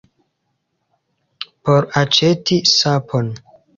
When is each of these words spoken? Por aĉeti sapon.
Por 1.69 1.87
aĉeti 2.03 2.59
sapon. 2.77 3.35